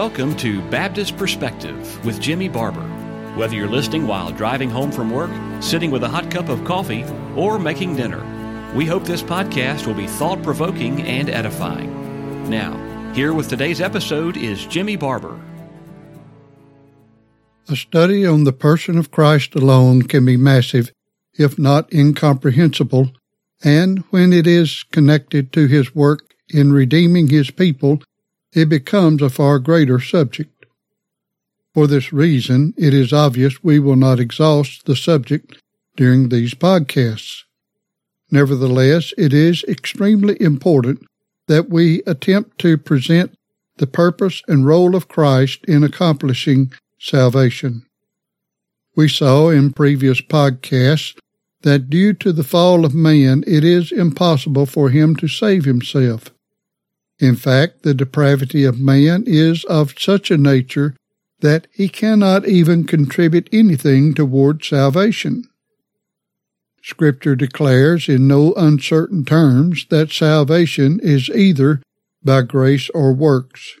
[0.00, 2.88] welcome to Baptist Perspective with Jimmy Barber.
[3.36, 5.30] Whether you're listening while driving home from work,
[5.62, 7.04] sitting with a hot cup of coffee,
[7.36, 8.24] or making dinner,
[8.74, 12.48] we hope this podcast will be thought provoking and edifying.
[12.48, 15.38] Now, here with today's episode is Jimmy Barber.
[17.68, 20.92] A study on the person of Christ alone can be massive,
[21.34, 23.10] if not incomprehensible,
[23.62, 28.00] and when it is connected to his work in redeeming his people,
[28.52, 30.66] it becomes a far greater subject.
[31.72, 35.56] For this reason, it is obvious we will not exhaust the subject
[35.96, 37.44] during these podcasts.
[38.30, 41.06] Nevertheless, it is extremely important
[41.46, 43.34] that we attempt to present
[43.76, 47.86] the purpose and role of Christ in accomplishing salvation.
[48.94, 51.16] We saw in previous podcasts
[51.62, 56.30] that due to the fall of man, it is impossible for him to save himself.
[57.20, 60.96] In fact, the depravity of man is of such a nature
[61.40, 65.44] that he cannot even contribute anything toward salvation.
[66.82, 71.82] Scripture declares in no uncertain terms that salvation is either
[72.24, 73.74] by grace or works.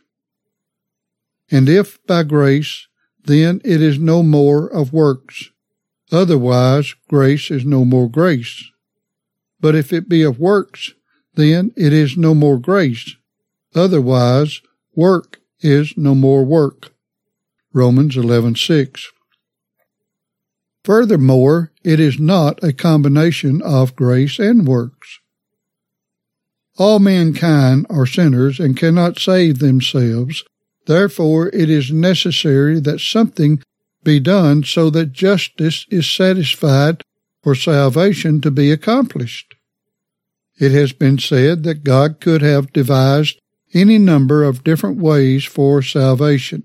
[1.50, 2.86] And if by grace,
[3.24, 5.50] then it is no more of works.
[6.12, 8.70] Otherwise, grace is no more grace.
[9.60, 10.92] But if it be of works,
[11.34, 13.16] then it is no more grace.
[13.74, 14.60] Otherwise,
[14.94, 16.92] work is no more work.
[17.72, 19.06] Romans 11:6.
[20.82, 25.20] Furthermore, it is not a combination of grace and works.
[26.78, 30.42] All mankind are sinners and cannot save themselves.
[30.86, 33.62] Therefore, it is necessary that something
[34.02, 37.02] be done so that justice is satisfied
[37.42, 39.54] for salvation to be accomplished.
[40.58, 43.38] It has been said that God could have devised
[43.72, 46.64] any number of different ways for salvation.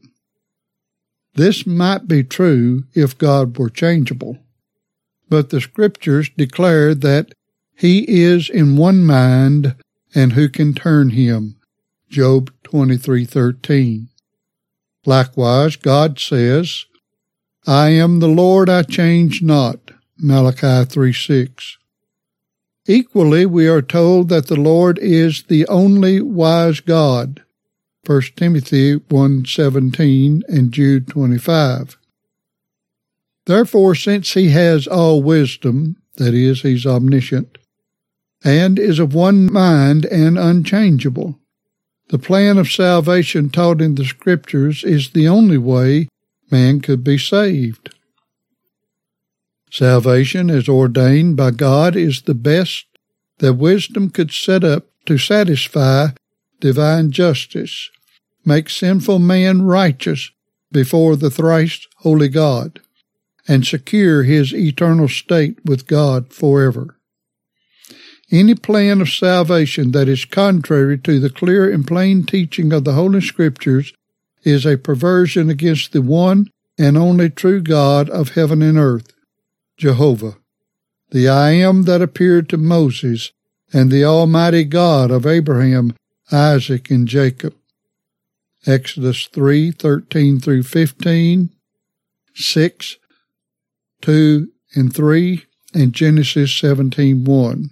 [1.36, 4.38] This might be true if God were changeable,
[5.30, 7.34] but the scriptures declare that
[7.76, 9.76] he is in one mind
[10.14, 11.58] and who can turn him.
[12.10, 14.08] Job 23:13.
[15.06, 16.86] Likewise, God says,
[17.68, 19.92] I am the Lord, I change not.
[20.18, 21.78] Malachi 3:6.
[22.88, 27.42] Equally, we are told that the Lord is the only wise God.
[28.06, 31.98] 1 Timothy 1:17 and Jude 25.
[33.48, 37.58] Therefore, since he has all wisdom, that is, he's omniscient,
[38.44, 41.40] and is of one mind and unchangeable,
[42.10, 46.08] the plan of salvation taught in the Scriptures is the only way
[46.52, 47.95] man could be saved.
[49.76, 52.86] Salvation, as ordained by God, is the best
[53.40, 56.08] that wisdom could set up to satisfy
[56.62, 57.90] divine justice,
[58.46, 60.32] make sinful man righteous
[60.72, 62.80] before the thrice holy God,
[63.50, 66.98] and secure his eternal state with God forever.
[68.32, 72.94] Any plan of salvation that is contrary to the clear and plain teaching of the
[72.94, 73.92] Holy Scriptures
[74.42, 76.48] is a perversion against the one
[76.78, 79.12] and only true God of heaven and earth,
[79.78, 80.38] Jehovah,
[81.12, 83.32] the I am that appeared to Moses,
[83.74, 85.96] and the Almighty God of Abraham,
[86.32, 87.56] Isaac, and Jacob.
[88.66, 91.50] Exodus 3, 13 through 15,
[92.34, 92.98] 6,
[94.02, 97.70] 2 and 3, and Genesis 17, 1.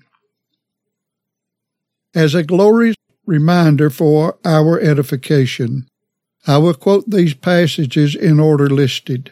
[2.16, 5.88] As a glorious reminder for our edification,
[6.46, 9.32] I will quote these passages in order listed.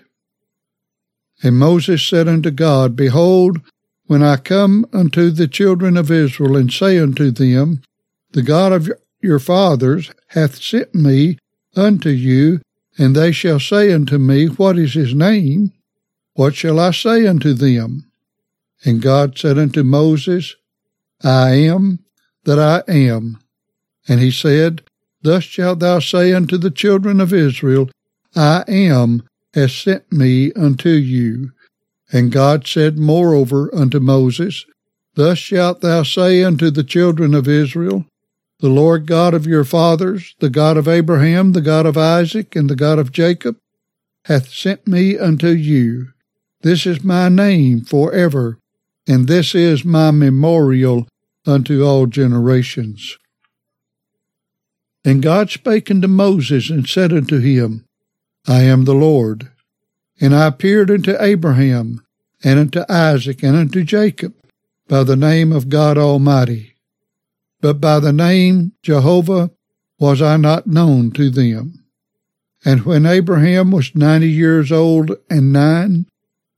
[1.43, 3.61] And Moses said unto God, Behold,
[4.05, 7.81] when I come unto the children of Israel and say unto them,
[8.31, 8.91] The God of
[9.21, 11.37] your fathers hath sent me
[11.75, 12.61] unto you,
[12.97, 15.71] and they shall say unto me, What is his name?
[16.33, 18.11] What shall I say unto them?
[18.83, 20.55] And God said unto Moses,
[21.23, 21.99] I am
[22.45, 23.39] that I am.
[24.07, 24.81] And he said,
[25.21, 27.89] Thus shalt thou say unto the children of Israel,
[28.35, 29.23] I am
[29.53, 31.51] has sent me unto you.
[32.11, 34.65] And God said moreover unto Moses,
[35.15, 38.05] Thus shalt thou say unto the children of Israel,
[38.59, 42.69] The Lord God of your fathers, the God of Abraham, the God of Isaac, and
[42.69, 43.57] the God of Jacob,
[44.25, 46.09] hath sent me unto you.
[46.61, 48.59] This is my name for ever,
[49.07, 51.07] and this is my memorial
[51.45, 53.17] unto all generations.
[55.03, 57.85] And God spake unto Moses and said unto him,
[58.47, 59.51] I am the Lord.
[60.19, 62.05] And I appeared unto Abraham,
[62.43, 64.33] and unto Isaac, and unto Jacob,
[64.87, 66.75] by the name of God Almighty.
[67.59, 69.51] But by the name Jehovah
[69.99, 71.85] was I not known to them.
[72.65, 76.05] And when Abraham was ninety years old and nine,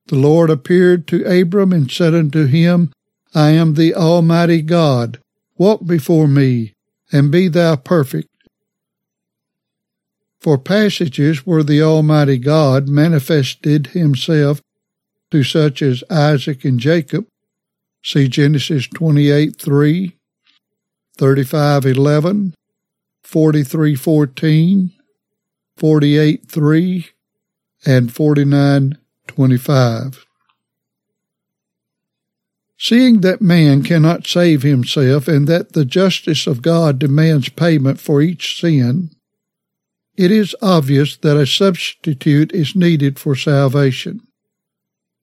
[0.07, 2.91] the Lord appeared to Abram and said unto him,
[3.33, 5.19] I am the Almighty God.
[5.57, 6.73] Walk before me,
[7.11, 8.27] and be thou perfect.
[10.43, 14.61] For passages where the Almighty God manifested himself
[15.31, 17.27] to such as Isaac and Jacob,
[18.03, 20.17] see Genesis 28 3,
[21.17, 22.55] 35 11,
[23.23, 24.91] 43 14,
[25.77, 27.07] 48 3,
[27.85, 28.97] and 49
[29.27, 30.25] 25.
[32.77, 38.21] Seeing that man cannot save himself and that the justice of God demands payment for
[38.21, 39.09] each sin,
[40.15, 44.21] it is obvious that a substitute is needed for salvation.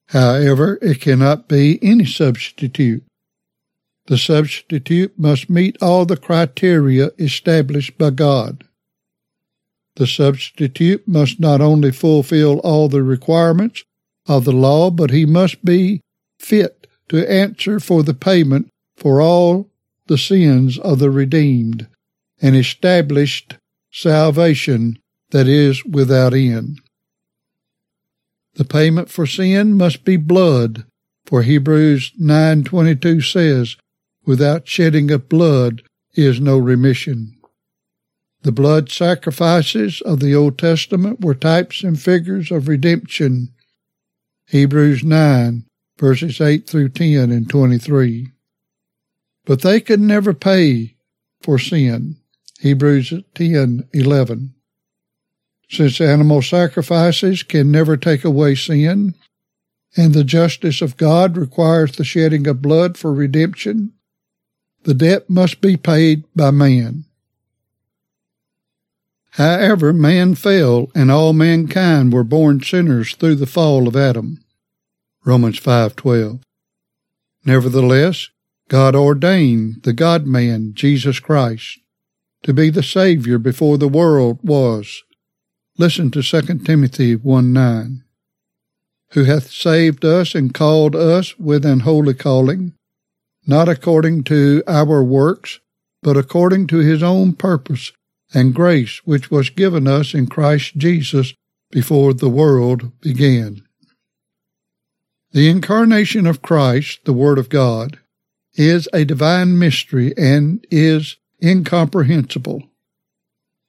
[0.08, 3.04] However, it cannot be any substitute.
[4.06, 8.64] The substitute must meet all the criteria established by God.
[9.94, 13.84] The substitute must not only fulfill all the requirements
[14.26, 16.00] of the law, but he must be
[16.40, 19.68] fit to answer for the payment for all
[20.06, 21.86] the sins of the redeemed
[22.42, 23.56] and established
[23.90, 24.98] salvation
[25.30, 26.80] that is without end.
[28.54, 30.84] The payment for sin must be blood,
[31.26, 33.76] for Hebrews 9:22 says,
[34.24, 35.82] without shedding of blood
[36.14, 37.36] is no remission.
[38.42, 43.52] The blood sacrifices of the Old Testament were types and figures of redemption.
[44.46, 45.64] Hebrews 9
[46.00, 48.32] verses 8 through 10 and 23.
[49.44, 50.96] But they could never pay
[51.42, 52.16] for sin.
[52.60, 54.52] Hebrews 10:11.
[55.70, 59.14] Since animal sacrifices can never take away sin,
[59.96, 63.92] and the justice of God requires the shedding of blood for redemption,
[64.82, 67.04] the debt must be paid by man.
[69.32, 74.38] However, man fell, and all mankind were born sinners through the fall of Adam.
[75.24, 76.40] Romans 5:12.
[77.44, 78.28] Nevertheless,
[78.68, 81.78] God ordained the God-man, Jesus Christ,
[82.42, 85.02] to be the Savior before the world was
[85.80, 88.04] Listen to 2 Timothy 1 9.
[89.12, 92.74] Who hath saved us and called us with an holy calling,
[93.46, 95.58] not according to our works,
[96.02, 97.92] but according to his own purpose
[98.34, 101.32] and grace which was given us in Christ Jesus
[101.70, 103.62] before the world began.
[105.32, 108.00] The incarnation of Christ, the Word of God,
[108.52, 112.64] is a divine mystery and is incomprehensible.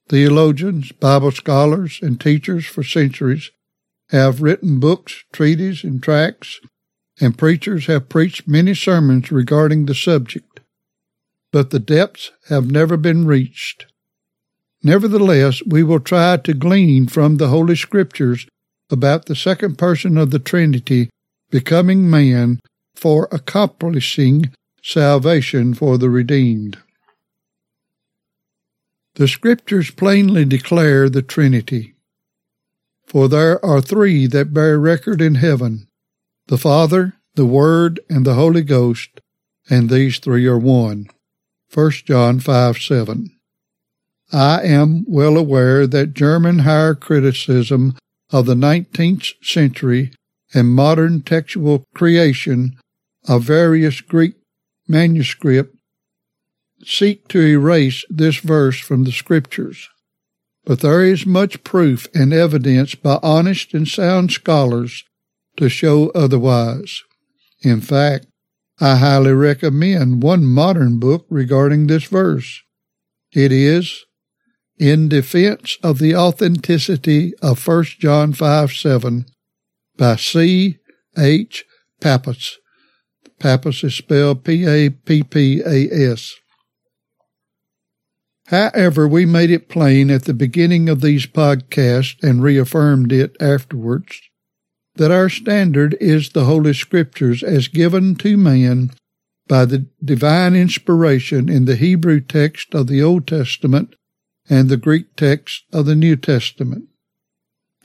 [0.09, 3.51] Theologians, Bible scholars, and teachers for centuries
[4.09, 6.59] have written books, treatises, and tracts,
[7.19, 10.59] and preachers have preached many sermons regarding the subject,
[11.51, 13.85] but the depths have never been reached.
[14.83, 18.47] Nevertheless, we will try to glean from the Holy Scriptures
[18.89, 21.09] about the second person of the Trinity
[21.51, 22.59] becoming man
[22.95, 24.51] for accomplishing
[24.83, 26.77] salvation for the redeemed.
[29.15, 31.95] The Scriptures plainly declare the Trinity.
[33.05, 35.87] For there are three that bear record in heaven
[36.47, 39.21] the Father, the Word, and the Holy Ghost,
[39.69, 41.07] and these three are one.
[41.74, 43.29] 1 John 5 7.
[44.33, 47.97] I am well aware that German higher criticism
[48.31, 50.13] of the 19th century
[50.53, 52.77] and modern textual creation
[53.27, 54.36] of various Greek
[54.88, 55.80] manuscripts
[56.85, 59.89] seek to erase this verse from the Scriptures.
[60.63, 65.03] But there is much proof and evidence by honest and sound scholars
[65.57, 67.01] to show otherwise.
[67.61, 68.27] In fact,
[68.79, 72.61] I highly recommend one modern book regarding this verse.
[73.31, 74.05] It is
[74.77, 79.25] In Defense of the Authenticity of 1 John 5 7
[79.97, 80.77] by C.
[81.17, 81.65] H.
[82.00, 82.57] Pappas.
[83.39, 86.35] Pappas is spelled P A P P A S.
[88.51, 94.22] However, we made it plain at the beginning of these podcasts and reaffirmed it afterwards
[94.96, 98.91] that our standard is the Holy Scriptures as given to man
[99.48, 103.96] by the divine inspiration in the Hebrew text of the Old Testament
[104.50, 106.89] and the Greek text of the New Testament.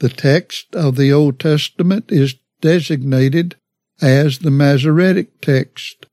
[0.01, 3.55] The text of the Old Testament is designated
[4.03, 6.07] as the Masoretic text,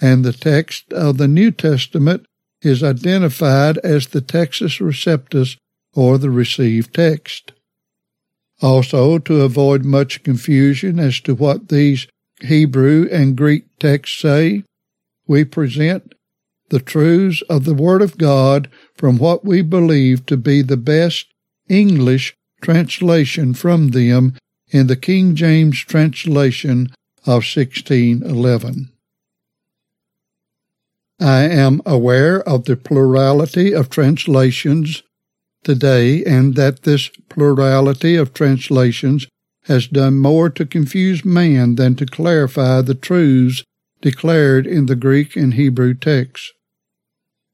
[0.00, 2.26] and the text of the New Testament
[2.62, 5.56] is identified as the Textus Receptus
[5.94, 7.52] or the received text.
[8.60, 12.06] Also, to avoid much confusion as to what these
[12.40, 14.64] Hebrew and Greek texts say,
[15.26, 16.14] we present
[16.68, 21.26] the truths of the Word of God from what we believe to be the best
[21.68, 24.34] English translation from them
[24.68, 26.92] in the King James translation
[27.24, 28.90] of 1611.
[31.20, 35.02] I am aware of the plurality of translations
[35.62, 39.26] today and that this plurality of translations
[39.64, 43.62] has done more to confuse man than to clarify the truths
[44.00, 46.52] declared in the Greek and Hebrew texts.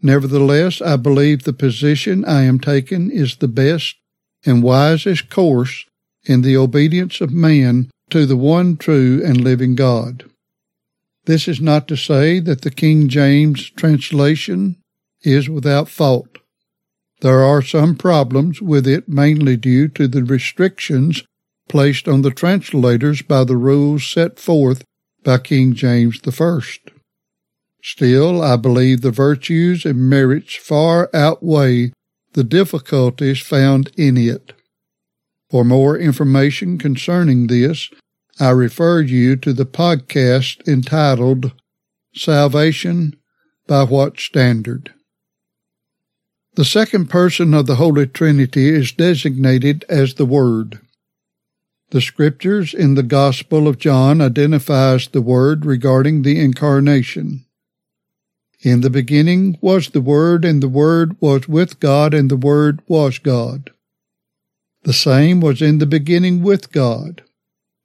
[0.01, 3.97] Nevertheless, I believe the position I am taking is the best
[4.45, 5.85] and wisest course
[6.25, 10.31] in the obedience of man to the one true and living God.
[11.27, 14.77] This is not to say that the King James translation
[15.23, 16.39] is without fault.
[17.21, 21.25] There are some problems with it mainly due to the restrictions
[21.69, 24.85] placed on the translators by the rules set forth
[25.25, 26.61] by King James I.
[27.83, 31.93] Still, I believe the virtues and merits far outweigh
[32.35, 34.53] the difficulties found in it.
[35.51, 37.91] For more information concerning this,
[38.39, 41.53] I refer you to the podcast entitled
[42.15, 43.17] Salvation
[43.67, 44.93] by What Standard?
[46.55, 50.81] The second person of the Holy Trinity is designated as the Word.
[51.93, 57.47] The scriptures in the Gospel of John identifies the Word regarding the Incarnation.
[58.61, 62.83] In the beginning was the Word, and the Word was with God, and the Word
[62.87, 63.71] was God.
[64.83, 67.23] The same was in the beginning with God.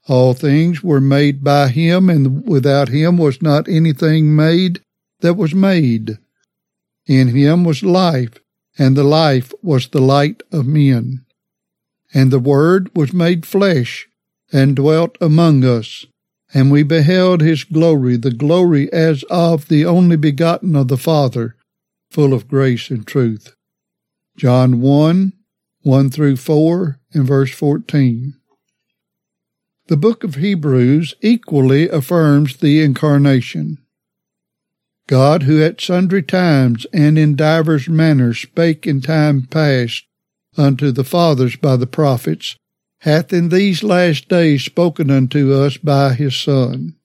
[0.08, 4.80] All things were made by him, and without him was not anything made
[5.20, 6.18] that was made.
[7.06, 8.34] In him was life,
[8.78, 11.24] and the life was the light of men.
[12.12, 14.08] And the Word was made flesh,
[14.52, 16.04] and dwelt among us,
[16.52, 21.56] and we beheld his glory, the glory as of the only begotten of the Father,
[22.10, 23.54] full of grace and truth.
[24.36, 25.32] John 1,
[25.82, 28.34] 1 through 4, and verse 14.
[29.92, 33.76] The book of Hebrews equally affirms the incarnation.
[35.06, 40.06] God, who at sundry times and in divers manners spake in time past
[40.56, 42.56] unto the fathers by the prophets,
[43.00, 46.96] hath in these last days spoken unto us by his Son,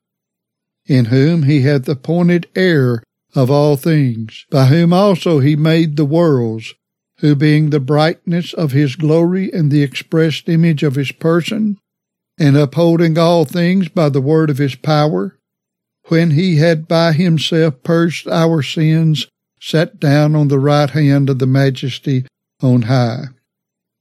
[0.86, 3.04] in whom he hath appointed heir
[3.36, 6.74] of all things, by whom also he made the worlds,
[7.18, 11.78] who being the brightness of his glory and the expressed image of his person,
[12.38, 15.38] and upholding all things by the word of his power,
[16.06, 19.28] when he had by himself purged our sins,
[19.60, 22.26] sat down on the right hand of the majesty
[22.62, 23.26] on high.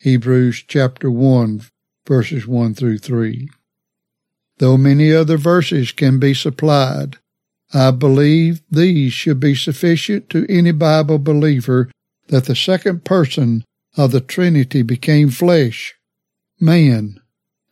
[0.01, 1.63] Hebrews chapter 1,
[2.07, 3.49] verses 1 through 3.
[4.59, 7.19] Though many other verses can be supplied,
[7.75, 11.91] I believe these should be sufficient to any Bible believer
[12.29, 13.65] that the second person
[13.97, 15.95] of the Trinity became flesh,
[16.61, 17.21] man,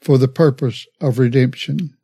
[0.05, 1.97] for the purpose of redemption.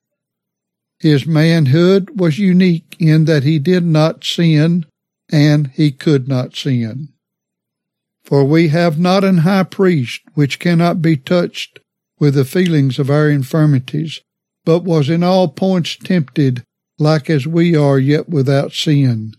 [0.99, 4.87] His manhood was unique in that he did not sin
[5.31, 7.11] and he could not sin.
[8.25, 11.79] For we have not an high priest which cannot be touched
[12.19, 14.21] with the feelings of our infirmities,
[14.65, 16.63] but was in all points tempted
[16.99, 19.35] like as we are yet without sin.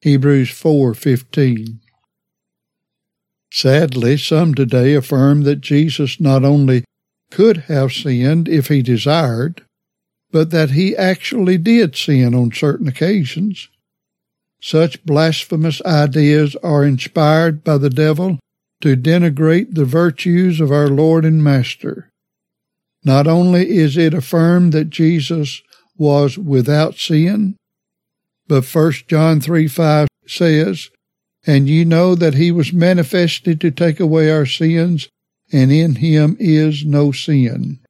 [0.00, 1.80] Hebrews 4:15.
[3.52, 6.84] Sadly, some today affirm that Jesus not only
[7.30, 9.64] could have sinned if he desired,
[10.30, 13.68] but that he actually did sin on certain occasions.
[14.60, 18.38] Such blasphemous ideas are inspired by the devil
[18.82, 22.10] to denigrate the virtues of our Lord and Master.
[23.04, 25.62] Not only is it affirmed that Jesus
[25.96, 27.56] was without sin,
[28.46, 30.90] but 1 John 3 5 says,
[31.46, 35.08] And ye know that he was manifested to take away our sins,
[35.52, 37.80] and in him is no sin.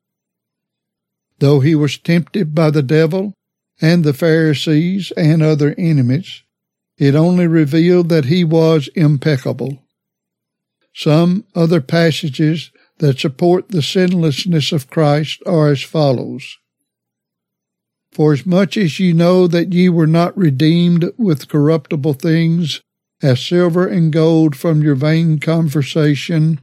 [1.38, 3.34] Though he was tempted by the devil
[3.80, 6.42] and the Pharisees and other enemies,
[6.98, 9.82] it only revealed that he was impeccable.
[10.94, 16.58] Some other passages that support the sinlessness of Christ are as follows.
[18.12, 22.82] For as much as ye know that ye were not redeemed with corruptible things,
[23.22, 26.60] as silver and gold from your vain conversation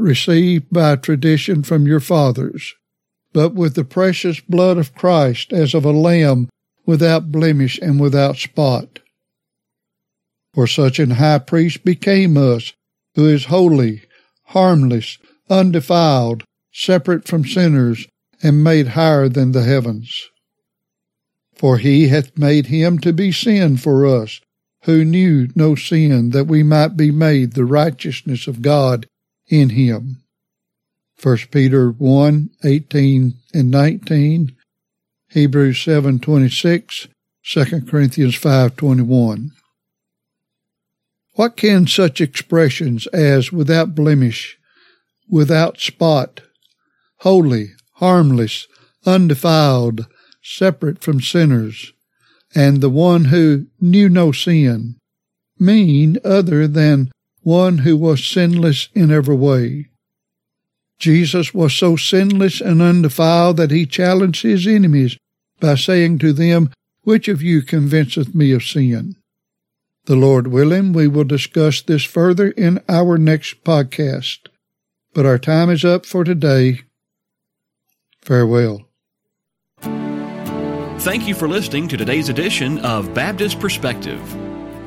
[0.00, 2.74] received by tradition from your fathers,
[3.32, 6.48] but with the precious blood of Christ as of a lamb
[6.86, 9.00] without blemish and without spot.
[10.54, 12.72] For such an high priest became us,
[13.14, 14.02] who is holy,
[14.46, 16.42] harmless, undefiled,
[16.72, 18.06] separate from sinners,
[18.42, 20.28] and made higher than the heavens.
[21.54, 24.40] For he hath made him to be sin for us,
[24.84, 29.06] who knew no sin, that we might be made the righteousness of God
[29.50, 30.22] in him.
[31.22, 34.56] 1 Peter 1, 18 and 19,
[35.28, 37.08] Hebrews 7, 26,
[37.44, 39.50] 2 Corinthians 5, 21.
[41.34, 44.58] What can such expressions as without blemish,
[45.28, 46.40] without spot,
[47.18, 48.66] holy, harmless,
[49.04, 50.06] undefiled,
[50.42, 51.92] separate from sinners,
[52.54, 54.96] and the one who knew no sin,
[55.58, 57.10] mean other than
[57.42, 59.88] one who was sinless in every way?
[60.98, 65.16] Jesus was so sinless and undefiled that he challenged his enemies
[65.58, 66.70] by saying to them,
[67.02, 69.16] Which of you convinceth me of sin?
[70.04, 74.48] The Lord willing, we will discuss this further in our next podcast.
[75.14, 76.80] But our time is up for today.
[78.20, 78.86] Farewell.
[81.00, 84.20] Thank you for listening to today's edition of Baptist Perspective.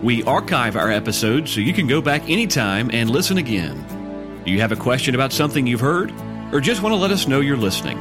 [0.03, 4.41] We archive our episodes so you can go back anytime and listen again.
[4.43, 6.11] Do you have a question about something you've heard?
[6.51, 7.97] Or just want to let us know you're listening?